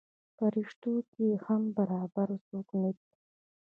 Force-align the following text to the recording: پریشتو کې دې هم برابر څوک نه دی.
پریشتو 0.37 0.91
کې 1.11 1.15
دې 1.29 1.31
هم 1.45 1.61
برابر 1.77 2.27
څوک 2.47 2.67
نه 2.81 2.89
دی. 2.97 3.05